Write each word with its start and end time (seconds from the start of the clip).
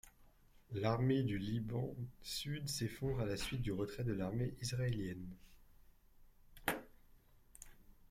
L'armée 0.73 1.21
du 1.21 1.37
Liban 1.37 1.93
Sud 2.23 2.67
s'effondre 2.67 3.19
à 3.19 3.25
la 3.27 3.37
suite 3.37 3.61
du 3.61 3.71
retrait 3.71 4.03
de 4.03 4.13
l'armée 4.13 4.55
israélienne. 4.59 5.35